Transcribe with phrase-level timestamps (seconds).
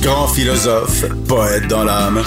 [0.00, 2.22] Grand philosophe, poète dans l'âme,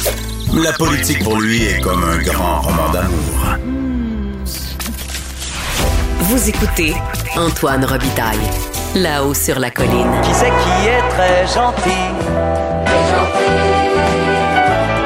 [0.54, 3.58] la politique pour lui est comme un grand roman d'amour.
[6.20, 6.94] Vous écoutez
[7.36, 8.38] Antoine Robitaille,
[8.96, 10.12] là-haut sur la colline.
[10.24, 11.90] Qui c'est qui est très gentil?
[12.86, 13.60] Très gentil.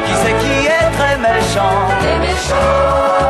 [0.05, 1.87] Qui c'est qui est très méchant?
[1.99, 3.25] Très méchant.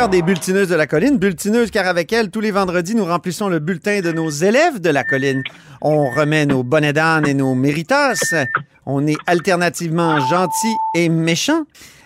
[0.00, 1.18] L'heure des bulletineuses de la colline.
[1.18, 4.88] Bulletineuses car avec elles, tous les vendredis, nous remplissons le bulletin de nos élèves de
[4.88, 5.42] la colline.
[5.82, 8.34] On remet nos bonnets d'âne et nos méritas.
[8.86, 11.64] On est alternativement gentils et méchants.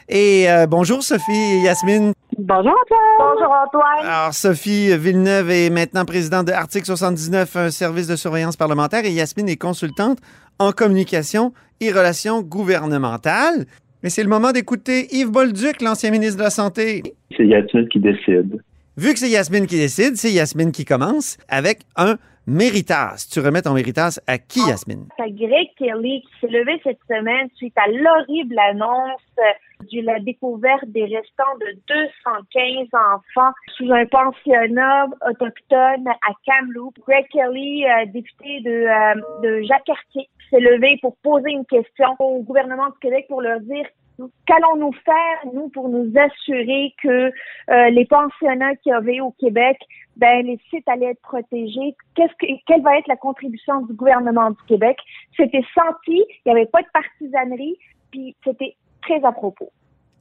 [0.09, 2.15] Et euh, bonjour Sophie et Yasmine.
[2.37, 2.99] Bonjour Antoine.
[3.37, 4.07] Bonjour Antoine.
[4.07, 9.13] Alors Sophie Villeneuve est maintenant présidente de Article 79, un service de surveillance parlementaire, et
[9.13, 10.19] Yasmine est consultante
[10.59, 13.67] en communication et relations gouvernementales.
[14.05, 17.03] Mais c'est le moment d'écouter Yves Bolduc, l'ancien ministre de la Santé.
[17.35, 18.61] C'est Yasmine qui décide.
[18.99, 23.27] Vu que c'est Yasmine qui décide, c'est Yasmine qui commence avec un méritas.
[23.33, 25.07] Tu remets ton méritas à qui, Yasmine?
[25.17, 29.23] C'est Greg Kelly qui s'est levé cette semaine suite à l'horrible annonce
[29.81, 37.01] de la découverte des restants de 215 enfants sous un pensionnat autochtone à Kamloops.
[37.07, 42.43] Greg Kelly, euh, député de, euh, de Jacques-Cartier, s'est levé pour poser une question au
[42.43, 43.87] gouvernement du Québec pour leur dire
[44.47, 47.33] Qu'allons-nous faire, nous, pour nous assurer que
[47.71, 49.77] euh, les pensionnats qu'il y avait au Québec,
[50.17, 51.97] ben, les sites allaient être protégés?
[52.15, 54.99] Qu'est-ce que, quelle va être la contribution du gouvernement du Québec?
[55.37, 57.77] C'était senti, il n'y avait pas de partisanerie,
[58.13, 59.71] puis c'était très à propos.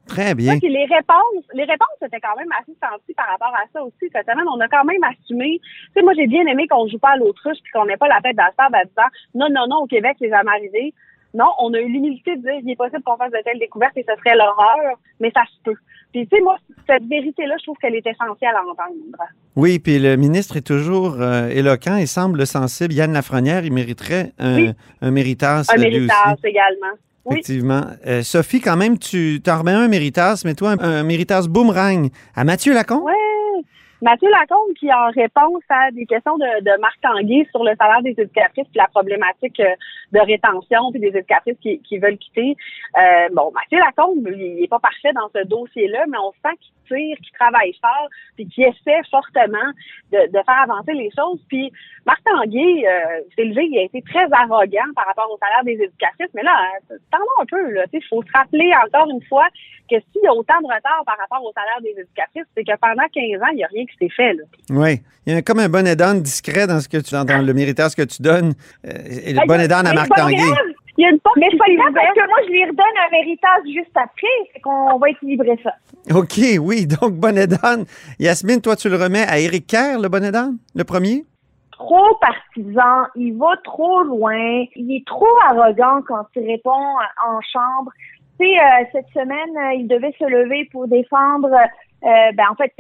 [0.08, 0.60] Très bien.
[0.60, 4.10] Puis les réponses, les réponses étaient quand même assez senties par rapport à ça aussi.
[4.12, 5.60] Cette semaine, on a quand même assumé.
[5.64, 8.08] Tu sais, moi, j'ai bien aimé qu'on joue pas à l'autruche puis qu'on n'ait pas
[8.08, 10.94] la tête dans la table en disant non, non, non, au Québec, c'est jamais arrivé.
[11.34, 13.98] Non, on a eu l'humilité de dire il est possible qu'on fasse de telles découvertes
[13.98, 15.78] et ce serait l'horreur, mais ça se peut.
[16.12, 18.94] Puis, tu sais, moi, cette vérité-là, je trouve qu'elle est essentielle à entendre.
[19.56, 22.94] Oui, puis le ministre est toujours euh, éloquent et semble sensible.
[22.94, 24.72] Yann Lafrenière, il mériterait un, Oui.
[25.02, 25.64] un méritas.
[25.76, 26.94] Un méritage également.
[27.26, 27.36] Oui.
[27.36, 27.82] Effectivement.
[28.06, 32.10] Euh, Sophie, quand même, tu t'en remets un méritas, mais toi, un, un méritas boomerang
[32.36, 33.04] à Mathieu Lacombe?
[33.04, 33.14] Ouais.
[34.04, 38.02] Mathieu Lacombe qui, en réponse à des questions de, de Marc Tanguay sur le salaire
[38.02, 39.76] des éducatrices puis la problématique euh,
[40.14, 42.56] de rétention puis des éducatrices qui, qui veulent quitter.
[42.98, 46.74] Euh, bon, Mathieu Lacombe, il n'est pas parfait dans ce dossier-là, mais on sent qu'il
[46.88, 49.72] tire, qu'il travaille fort puis qu'il essaie fortement
[50.12, 51.40] de, de faire avancer les choses.
[51.50, 51.72] Puis
[52.06, 55.84] Marc Tanguay euh, s'est levé, il a été très arrogant par rapport au salaire des
[55.84, 56.54] éducatrices, mais là,
[56.92, 59.48] euh, tendons un peu, là, il faut se rappeler encore une fois
[59.90, 62.78] que s'il y a autant de retard par rapport au salaire des éducatrices, c'est que
[62.80, 64.34] pendant 15 ans, il n'y a rien qui s'est fait.
[64.34, 64.44] Là.
[64.70, 65.02] Oui.
[65.26, 67.54] Il y a comme un bonnet d'âne discret dans ce que tu dans, dans le
[67.54, 68.54] méritas que tu donnes.
[68.86, 70.36] Euh, et le Ben, bonnet d'âne à Marc c'est pas Tanguay.
[70.38, 70.68] grave.
[70.98, 72.86] Il y a une porte Mais c'est pas grave parce que moi, je lui redonne
[73.08, 75.74] un méritage juste après, fait qu'on va équilibrer ça.
[76.16, 76.86] OK, oui.
[76.86, 77.86] Donc, bonnet d'âne.
[78.20, 81.26] Yasmine, toi, tu le remets à Éric Kerr, le bonnet d'âne, le premier?
[81.84, 87.92] trop partisan, il va trop loin, il est trop arrogant quand il répond en chambre.
[88.40, 92.56] Tu sais, euh, cette semaine, euh, il devait se lever pour défendre, euh, ben en
[92.56, 92.74] fait,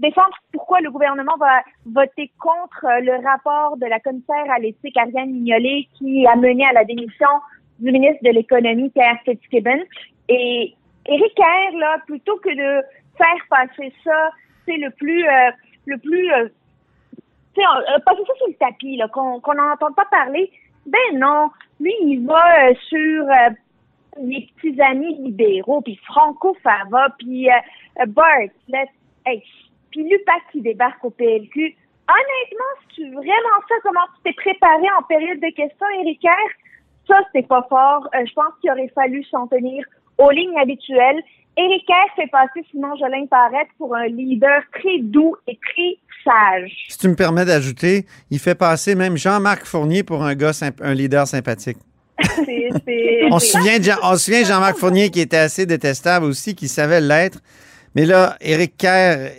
[0.00, 4.96] défendre pourquoi le gouvernement va voter contre euh, le rapport de la commissaire à l'éthique
[4.96, 7.28] Ariane Mignolet qui a mené à la démission
[7.78, 9.80] du ministre de l'économie Pierre Fitzgibbon.
[10.28, 10.74] Et
[11.06, 12.84] Éric Kerr, là, plutôt que de
[13.16, 14.30] faire passer ça,
[14.66, 15.50] c'est le plus, euh,
[15.86, 16.48] le plus euh,
[17.58, 20.50] euh, passer ça sur le tapis, là, qu'on qu'on n'entende pas parler.
[20.86, 23.50] Ben non, lui, il va euh, sur euh,
[24.22, 27.48] les petits amis libéraux, puis Franco Fava, puis
[28.06, 28.88] Bartlett,
[29.26, 29.42] hey,
[29.90, 31.74] puis Lupac qui débarque au PLQ.
[32.08, 36.50] Honnêtement, si tu vraiment ça, comment tu t'es préparé en période de questions, Éric Kerr?
[37.06, 38.08] Ça, c'était pas fort.
[38.14, 39.84] Euh, je pense qu'il aurait fallu s'en tenir
[40.18, 41.20] aux lignes habituelles.
[41.56, 46.72] Éric Kerr fait passer Simon Jolin Parette pour un leader très doux et très sage.
[46.88, 50.52] Si tu me permets d'ajouter, il fait passer même Jean-Marc Fournier pour un gars,
[50.82, 51.78] un leader sympathique.
[52.22, 55.38] C'est- c'est- On se souvient de, Jean- on se souvient de Jean-Marc Fournier qui était
[55.38, 57.38] assez détestable aussi, qui savait l'être.
[57.94, 59.30] Mais là, Éric Kerr,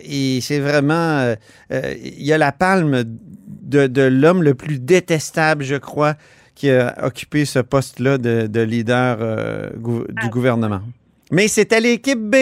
[0.42, 1.18] c'est vraiment.
[1.20, 1.34] euh,
[1.72, 3.04] euh, il a la palme
[3.46, 6.14] de, de l'homme le plus détestable, je crois,
[6.54, 10.82] qui a occupé ce poste-là de, de leader euh, gou- du gouvernement.
[11.30, 12.36] Mais c'était l'équipe B,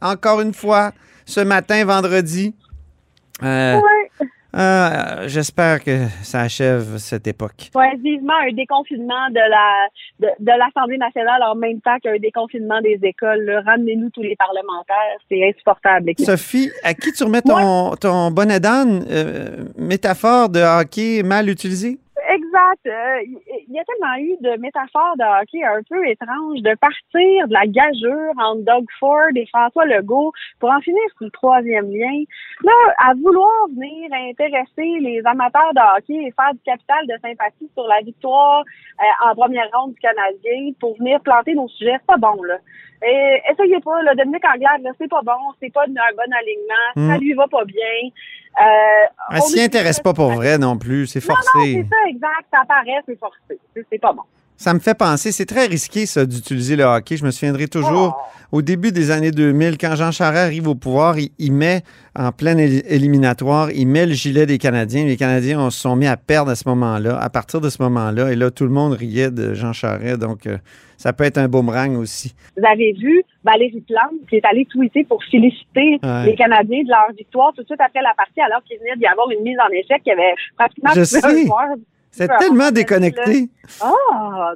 [0.00, 0.92] encore une fois,
[1.24, 2.54] ce matin, vendredi.
[3.44, 3.80] Euh,
[4.56, 7.70] euh, J'espère que ça achève cette époque.
[7.74, 9.88] Ouais, vivement un déconfinement de la
[10.20, 13.62] de, de l'Assemblée nationale en même temps qu'un déconfinement des écoles.
[13.66, 16.12] Ramenez-nous tous les parlementaires, c'est insupportable.
[16.18, 21.98] Sophie, à qui tu remets ton, ton bonnet d'âne, euh, métaphore de hockey mal utilisé?
[22.52, 22.86] Exact.
[22.86, 23.22] Euh,
[23.68, 27.52] Il y a tellement eu de métaphores de hockey un peu étranges, de partir de
[27.52, 32.24] la gageure entre Doug Ford et François Legault pour en finir sur le troisième lien.
[32.62, 37.70] Là, à vouloir venir intéresser les amateurs de hockey et faire du capital de sympathie
[37.74, 38.60] sur la victoire
[39.00, 42.58] euh, en première ronde du Canadien pour venir planter nos sujets, c'est pas bon, là.
[43.04, 46.92] Et, essayez pas, là, Dominique Anglade, là, c'est pas bon, c'est pas un bon alignement,
[47.12, 47.20] ça Mm.
[47.20, 48.10] lui va pas bien.
[48.60, 51.72] Euh, Elle s'y intéresse pas pour vrai non plus, c'est non, non, forcé.
[51.82, 52.41] c'est ça, exact.
[52.50, 52.62] Ça
[53.06, 53.58] c'est forcé.
[53.90, 54.22] C'est- pas bon.
[54.56, 57.16] Ça me fait penser, c'est très risqué ça d'utiliser le hockey.
[57.16, 58.16] Je me souviendrai toujours
[58.52, 58.56] Oh.
[58.58, 61.82] au début des années 2000, quand Jean Charest arrive au pouvoir, il, il met
[62.14, 65.04] en pleine éli- éliminatoire, il met le gilet des Canadiens.
[65.04, 67.82] Les Canadiens on se sont mis à perdre à ce moment-là, à partir de ce
[67.82, 68.30] moment-là.
[68.30, 70.18] Et là, tout le monde riait de Jean Charest.
[70.20, 70.58] Donc, euh,
[70.96, 72.32] ça peut être un boomerang aussi.
[72.56, 76.26] Vous avez vu Valérie Plante qui est allée tweeter pour féliciter Ouais.
[76.26, 79.06] les Canadiens de leur victoire tout de suite après la partie, alors qu'il venait d'y
[79.06, 81.20] avoir une mise en échec qui avait pratiquement Je un sais.
[81.20, 81.74] joueur.
[82.14, 83.48] C'est tellement déconnecté.
[83.82, 83.94] Non,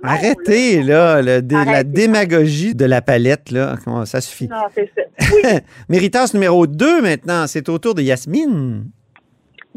[0.03, 3.76] Arrêtez, là, le la démagogie de la palette, là.
[3.82, 4.47] Comment- Ça suffit.
[4.47, 5.61] Non, c'est ça.
[5.88, 8.85] Méritas numéro 2 maintenant, c'est au tour de Yasmine.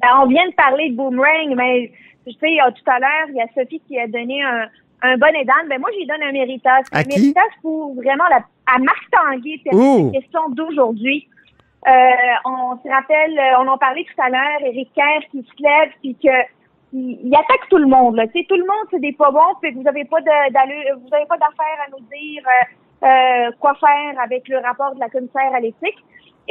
[0.02, 1.92] Ben, on vient de parler de boomerang, mais
[2.28, 4.68] tu sais, tout à l'heure, il y a Sophie qui a donné un,
[5.02, 5.54] un bon aidant.
[5.70, 6.84] Ben, moi, j'y donne un méritage.
[6.92, 7.20] Un qui?
[7.20, 8.38] méritage pour vraiment la,
[8.74, 10.12] à Marc Tanguay, Ouh.
[10.14, 11.28] la question d'aujourd'hui.
[11.88, 11.92] Euh,
[12.46, 16.14] on se rappelle, on en parlait tout à l'heure, Éric Kerr qui se lève, puis
[16.22, 16.30] que
[16.94, 18.16] il, il attaque tout le monde.
[18.16, 18.28] Là.
[18.28, 21.38] Tout le monde, c'est des pas bons, puis vous n'avez pas de- vous avez pas
[21.38, 25.60] d'affaire à nous dire euh, euh, quoi faire avec le rapport de la commissaire à
[25.60, 25.98] l'éthique.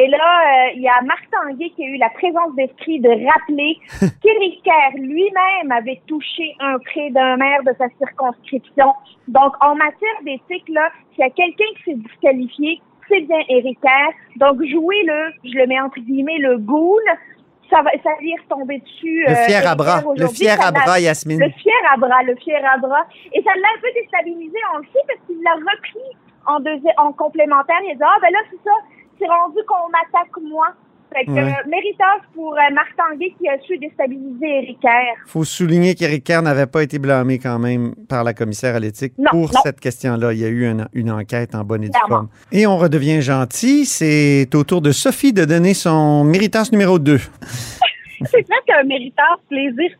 [0.00, 3.08] Et là, euh, il y a Marc Tanguay qui a eu la présence d'esprit de
[3.10, 3.78] rappeler
[4.22, 8.92] qu'Éric Kerr lui-même avait touché un prêt d'un maire de sa circonscription.
[9.26, 13.80] Donc, en matière d'éthique, là, s'il y a quelqu'un qui s'est disqualifié, c'est bien Éric
[13.80, 14.12] Kerr.
[14.36, 17.02] Donc, jouez-le, je le mets entre guillemets, le ghoul,
[17.70, 19.24] ça va, ça va lui retomber dessus.
[19.26, 20.02] Le euh, fier à bras.
[20.16, 21.40] Le fier à bras, Yasmine.
[21.40, 23.04] le fier à bras, le fier à bras.
[23.32, 26.08] Et ça l'a un peu déstabilisé, on le sait, parce qu'il l'a repris
[26.46, 27.76] en, deuxi- en complémentaire.
[27.84, 28.74] Il a dit, ah ben là, c'est ça,
[29.18, 30.68] c'est rendu qu'on m'attaque moi.
[31.14, 31.40] Fait que Ouais.
[31.40, 35.16] euh, méritage pour euh, Marc Tanguay qui a su déstabiliser Éric Kerr.
[35.26, 39.14] faut souligner qu'Éric Kerr n'avait pas été blâmé quand même par la commissaire à l'éthique
[39.30, 39.60] pour non.
[39.64, 40.32] cette question-là.
[40.32, 42.28] Il y a eu une, une enquête en bonne et due forme.
[42.52, 43.86] Et on redevient gentil.
[43.86, 47.16] C'est au tour de Sophie de donner son méritage numéro 2.
[48.24, 49.90] c'est presque un méritage plaisir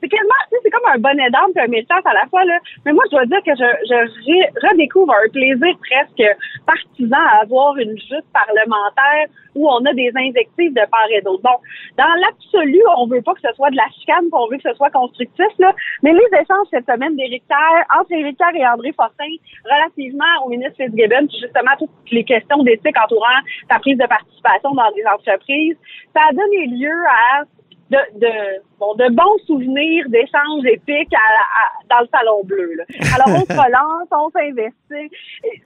[0.00, 2.58] c'est quasiment c'est comme un bonnet d'âme et un méritage à la fois là.
[2.84, 6.36] Mais moi je dois dire que je, je redécouvre un plaisir presque
[6.66, 11.42] partisan à avoir une lutte parlementaire où on a des invectives de part et d'autre.
[11.42, 11.58] Bon
[11.98, 14.74] dans l'absolu on veut pas que ce soit de la chicane on veut que ce
[14.74, 15.74] soit constructif là.
[16.02, 19.32] Mais les échanges cette semaine d'Éric Kerr entre Éric Kerr et André Fortin
[19.64, 23.40] relativement au ministre Fitzgibbon justement toutes les questions d'éthique entourant
[23.70, 25.76] sa prise de participation dans des entreprises
[26.14, 27.44] ça a donné lieu à
[27.90, 32.72] de, de, bon, de bons souvenirs d'échanges épiques à- à- dans le salon bleu.
[32.76, 32.84] Là.
[33.14, 35.16] Alors, on se relance, on s'investit.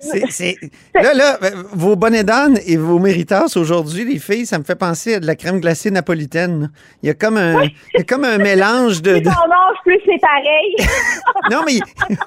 [0.00, 0.56] C'est- c'est-
[0.94, 4.74] Là, là, euh, vos bonnets d'âne et vos méritas aujourd'hui, les filles, ça me fait
[4.76, 6.70] penser à de la crème glacée napolitaine.
[7.02, 9.12] Il y a comme un, il y a comme un mélange de.
[9.12, 10.76] Plus de- on mange, plus c'est pareil.
[11.50, 11.78] Non, mais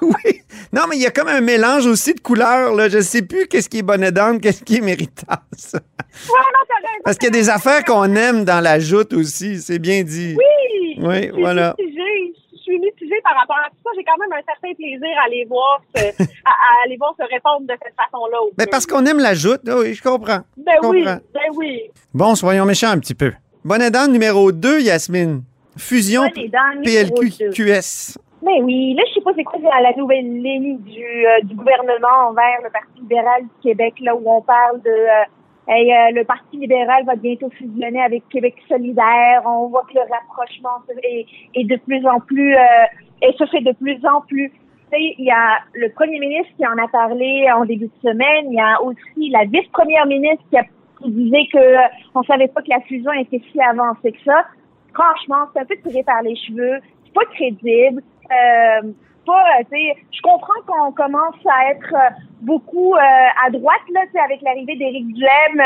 [0.02, 0.40] oui.
[0.72, 2.74] Non, mais il y a comme un mélange aussi de couleurs.
[2.74, 2.88] Là.
[2.88, 5.40] Je sais plus qu'est-ce qui est bonnet d'âne, qu'est-ce qui est méritas.
[5.74, 5.80] Ouais,
[6.30, 7.00] non.
[7.04, 9.60] Parce qu'il y a des affaires qu'on aime dans la joute aussi.
[9.60, 10.34] C'est bien dit.
[10.36, 10.44] Oui,
[11.00, 11.74] Oui, je suis voilà.
[11.78, 12.34] mitigée.
[12.52, 13.90] Je suis mitigée par rapport à tout ça.
[13.96, 16.00] J'ai quand même un certain plaisir à aller voir se,
[16.44, 18.38] à, voir se répondre de cette façon-là.
[18.58, 18.70] Mais bleu.
[18.70, 19.60] parce qu'on aime la joute.
[19.68, 20.40] Ah Oui, je comprends.
[20.56, 21.18] Ben je oui, comprends.
[21.32, 21.80] ben oui.
[22.12, 23.32] Bon, soyons méchants un petit peu.
[23.64, 25.42] Bonnet d'âne numéro 2, Yasmine.
[25.76, 26.50] Fusion les.
[26.84, 28.18] PLQ-QS.
[28.42, 31.54] Mais oui, là, je sais pas c'est quoi la, la nouvelle ligne du, euh, du
[31.56, 35.24] gouvernement envers le Parti libéral du Québec, là, où on parle de euh,
[35.68, 39.42] hey, euh, le Parti libéral va bientôt fusionner avec Québec solidaire.
[39.44, 42.60] On voit que le rapprochement est, est de plus en plus euh,
[43.22, 44.52] et se fait de plus en plus.
[44.92, 48.50] Il y a le premier ministre qui en a parlé en début de semaine.
[48.50, 50.64] Il y a aussi la vice-première ministre qui, a,
[51.02, 54.46] qui disait que euh, on savait pas que la fusion était si avancée que ça.
[54.94, 56.78] Franchement, c'est un peu tiré par les cheveux.
[57.04, 58.02] C'est pas crédible.
[58.30, 58.92] Euh,
[59.28, 59.78] pas, euh,
[60.16, 62.10] je comprends qu'on commence à être euh,
[62.50, 65.58] beaucoup euh, à droite là, avec l'arrivée d'Éric Duhem.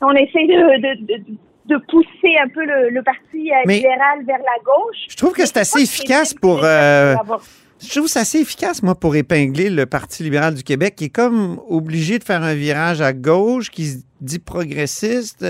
[0.00, 1.16] on essaie de, de, de,
[1.72, 5.00] de pousser un peu le, le parti euh, libéral vers la gauche.
[5.08, 6.58] Je trouve que c'est assez efficace pour.
[6.64, 7.38] euh, ça.
[7.82, 11.14] Je trouve c'est assez efficace, moi, pour épingler le Parti libéral du Québec, qui est
[11.22, 15.42] comme obligé de faire un virage à gauche, qui se dit progressiste,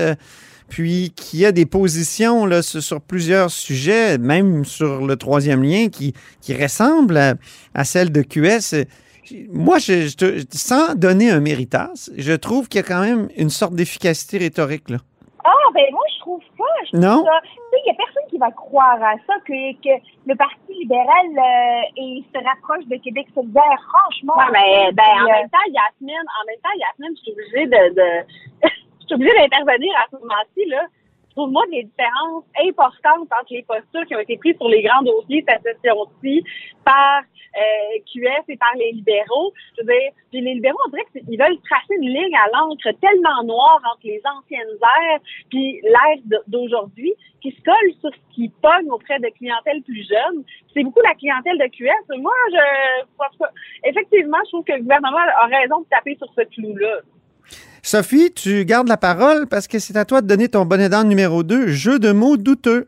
[0.71, 6.13] puis qui a des positions là, sur, plusieurs sujets, même sur le troisième lien, qui,
[6.39, 7.33] qui ressemblent à,
[7.73, 8.87] à celle de QS.
[9.51, 10.07] Moi, je,
[10.51, 14.89] sans donner un méritas, je trouve qu'il y a quand même une sorte d'efficacité rhétorique.
[14.89, 14.97] Là.
[15.43, 16.63] Ah, ben moi, je trouve pas.
[16.85, 17.25] Je trouve Non?
[17.25, 19.93] ça- Tu sais, il y a personne qui va croire à ça que, que
[20.25, 24.35] le Parti libéral euh, et se rapproche de Québec solidaire, franchement.
[24.37, 27.67] Ouais, mais ben, en euh, même temps, Yasmine, en même temps, Yasmine, je suis obligée
[27.67, 28.67] de,
[29.11, 30.87] suis obligée d'intervenir à ce moment-ci, là.
[31.29, 34.83] Je trouve moi des différences importantes entre les postures qui ont été prises sur les
[34.83, 36.43] grands dossiers cette session-ci
[36.83, 37.21] par
[37.55, 39.53] euh, QS et par les libéraux.
[39.77, 43.43] Je veux dire, les libéraux, on dirait qu'ils veulent tracer une ligne à l'encre tellement
[43.45, 48.91] noire entre les anciennes ères puis l'ère d'aujourd'hui qui se colle sur ce qui pogne
[48.91, 50.43] auprès de clientèle plus jeune.
[50.73, 52.19] C'est beaucoup la clientèle de QS.
[52.19, 53.45] Moi, je
[53.85, 56.99] effectivement, je trouve que le gouvernement a raison de taper sur ce clou-là.
[57.83, 61.09] Sophie, tu gardes la parole parce que c'est à toi de donner ton bonnet d'âne
[61.09, 62.87] numéro 2, jeu de mots douteux.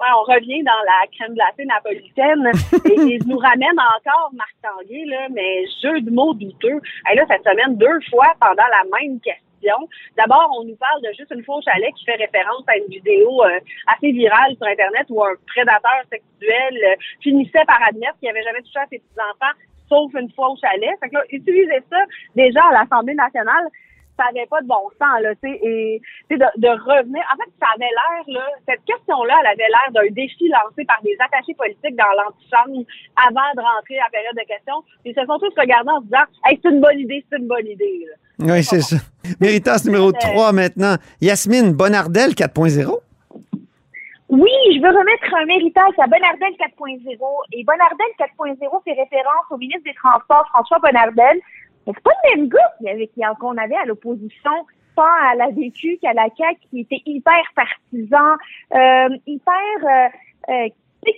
[0.00, 2.48] Ouais, on revient dans la crème glacée napolitaine
[2.88, 6.80] et, je nous ramène encore Marc Tanguay, là, mais jeu de mots douteux.
[7.12, 9.76] Et là, cette semaine, deux fois pendant la même question.
[10.16, 13.44] D'abord, on nous parle de juste une au chalet qui fait référence à une vidéo
[13.44, 13.60] euh,
[13.94, 18.62] assez virale sur Internet où un prédateur sexuel euh, finissait par admettre qu'il n'avait jamais
[18.62, 19.52] touché à ses petits-enfants,
[19.90, 20.96] sauf une fois au chalet.
[21.00, 22.00] Fait que là, utiliser ça
[22.34, 23.68] déjà à l'Assemblée nationale,
[24.20, 27.24] ça n'avait pas de bon sens, là, tu sais, et de, de revenir.
[27.32, 31.00] En fait, ça avait l'air, là, cette question-là, elle avait l'air d'un défi lancé par
[31.02, 32.84] des attachés politiques dans l'antichambre
[33.16, 34.84] avant de rentrer à la période de questions.
[35.04, 37.48] Ils se sont tous regardés en se disant, hey, c'est une bonne idée, c'est une
[37.48, 38.16] bonne idée, là.
[38.40, 38.96] Oui, c'est ça.
[39.40, 40.96] Méritas numéro 3 maintenant.
[41.20, 43.00] Yasmine Bonardel 4.0.
[44.30, 47.02] Oui, je veux remettre un méritage à Bonardel 4.0.
[47.52, 51.40] Et Bonardel 4.0 fait référence au ministre des Transports, François Bonardel.
[51.94, 52.50] C'est pas le même
[53.22, 54.50] a- qu'on avait à l'opposition,
[54.96, 58.36] tant à la DQ qu'à la CAQ, qui était hyper partisan,
[58.74, 59.54] euh, hyper
[59.84, 60.08] euh,
[60.52, 60.68] euh,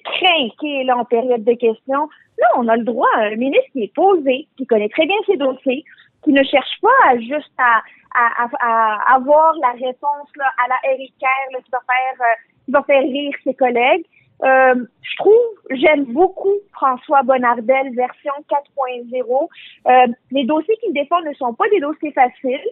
[0.04, 2.08] craqué là, en période de questions.
[2.38, 5.16] Là, on a le droit à un ministre qui est posé, qui connaît très bien
[5.26, 5.84] ses dossiers,
[6.24, 7.82] qui ne cherche pas à juste à,
[8.14, 12.34] à, à- à avoir la réponse là, à la Eric Kerr, qui va faire euh,
[12.64, 14.04] qui va faire rire ses collègues.
[14.42, 15.34] Euh, je trouve,
[15.70, 19.48] j'aime beaucoup François Bonnardel version 4.0.
[19.86, 22.68] Euh, les dossiers qu'il défend ne sont pas des dossiers faciles,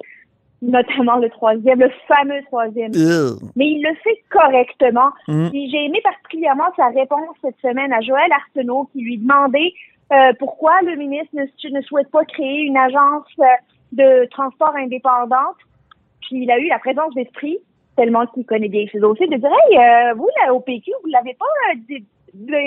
[0.63, 2.93] notamment le troisième, le fameux troisième.
[3.57, 5.11] Mais il le fait correctement.
[5.29, 5.49] Mm.
[5.53, 9.73] J'ai aimé particulièrement sa réponse cette semaine à Joël Arsenault qui lui demandait
[10.13, 13.45] euh, pourquoi le ministre ne, ne souhaite pas créer une agence euh,
[13.93, 15.57] de transport indépendante.
[16.23, 17.59] Puis il a eu la présence d'esprit,
[18.01, 21.11] tellement qu'il connaît bien ses dossiers, de dire Hey, euh, vous, là, au PQ, vous
[21.11, 22.07] l'avez pas euh, dit-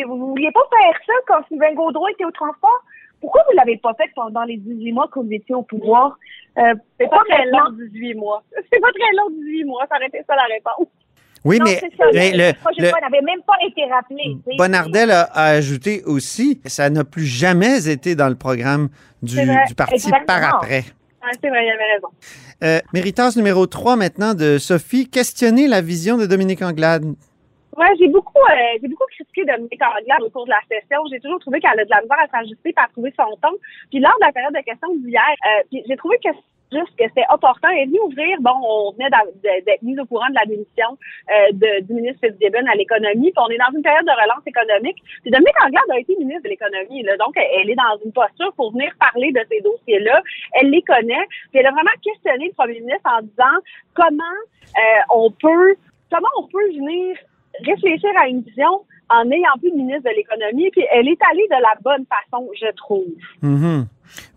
[0.07, 2.83] vous vouliez pas faire ça quand Sylvain Gaudreau était au transport?
[3.19, 6.17] Pourquoi vous l'avez pas fait pendant les 18 mois que vous étiez au pouvoir?
[6.59, 8.43] Euh, C'est pas très long, 18 mois.
[8.71, 9.85] C'est pas très long, 18 mois.
[9.89, 10.87] Ça aurait été ça la réponse.
[11.45, 12.05] Oui, Non, mais, c'est ça.
[12.13, 14.37] mais le, le, n'avait même pas été rappelé.
[14.57, 18.87] Bonardel a, a ajouté aussi, ça n'a plus jamais été dans le programme
[19.21, 19.37] du,
[19.75, 20.25] parti exactement.
[20.25, 20.83] par après.
[21.23, 22.09] Ouais, c'est vrai, il avait raison.
[22.63, 27.05] Euh, numéro 3 maintenant de Sophie, questionner la vision de Dominique Anglade.
[27.77, 30.99] Ouais, j'ai beaucoup, euh, j'ai beaucoup critiqué Dominique Anglade au cours de la session.
[31.09, 33.55] J'ai toujours trouvé qu'elle a de la misère à s'ajuster et à trouver son ton.
[33.89, 36.29] Puis lors de la période de questions d'hier, euh, j'ai trouvé que
[36.73, 37.69] juste que c'était opportun.
[37.69, 39.09] Elle est venue ouvrir, bon, on venait
[39.43, 40.97] d'être mis au courant de la démission
[41.29, 44.97] euh, du ministre Fitzgibbon à l'économie, puis on est dans une période de relance économique.
[45.25, 48.71] Dominique Anglade a été ministre de l'économie, donc elle, elle est dans une posture pour
[48.71, 50.21] venir parler de ces dossiers-là.
[50.53, 53.57] Elle les connaît, puis elle a vraiment questionné le premier ministre en disant
[53.93, 54.37] comment
[54.77, 55.75] euh, on peut,
[56.11, 57.17] comment on peut venir
[57.61, 61.45] réfléchir à une vision en n'ayant plus de ministre de l'économie, puis elle est allée
[61.49, 63.05] de la bonne façon, je trouve.
[63.41, 63.87] Mhm.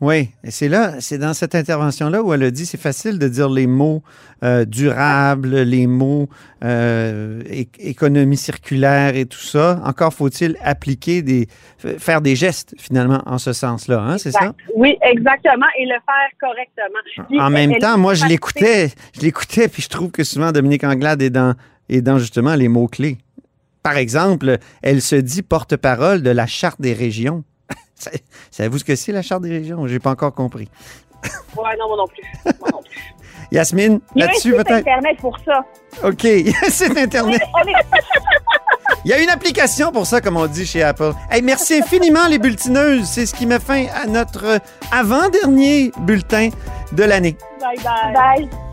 [0.01, 3.29] Oui, et c'est là, c'est dans cette intervention-là où elle a dit c'est facile de
[3.29, 4.03] dire les mots
[4.43, 6.29] euh, durables, les mots
[6.65, 7.43] euh,
[7.79, 9.81] économie circulaire et tout ça.
[9.85, 11.47] Encore faut-il appliquer des,
[11.99, 14.55] faire des gestes finalement en ce sens-là, hein, c'est ça?
[14.75, 17.27] Oui, exactement, et le faire correctement.
[17.29, 20.53] Puis En même elle- temps, moi je l'écoutais, je l'écoutais, puis je trouve que souvent
[20.53, 21.55] Dominique Anglade est dans,
[21.91, 23.19] est dans justement les mots clés.
[23.87, 27.45] Par exemple, elle se dit porte-parole de la charte des régions.
[28.51, 29.87] Savez-vous ce que c'est la charte des régions?
[29.87, 30.69] J'ai pas encore compris.
[31.57, 32.25] Ouais, non, moi non plus.
[32.59, 33.15] Moi non plus.
[33.53, 34.89] Yasmine, Il y a un là-dessus site peut-être?
[34.89, 35.65] Internet pour ça.
[36.03, 36.27] OK,
[36.69, 37.41] c'est Internet.
[39.05, 41.13] Il y a une application pour ça, comme on dit chez Apple.
[41.31, 43.05] Hey, merci infiniment, les bulletineuses.
[43.07, 44.59] C'est ce qui met fin à notre
[44.91, 46.49] avant-dernier bulletin
[46.91, 47.37] de l'année.
[47.61, 48.13] Bye bye.
[48.13, 48.66] Bye.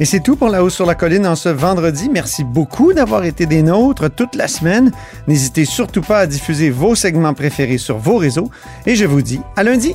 [0.00, 2.08] Et c'est tout pour La Hausse sur la Colline en ce vendredi.
[2.10, 4.92] Merci beaucoup d'avoir été des nôtres toute la semaine.
[5.28, 8.50] N'hésitez surtout pas à diffuser vos segments préférés sur vos réseaux.
[8.86, 9.94] Et je vous dis à lundi.